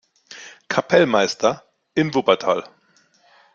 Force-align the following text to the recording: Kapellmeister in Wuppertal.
Kapellmeister 0.67 1.61
in 1.95 2.09
Wuppertal. 2.11 2.63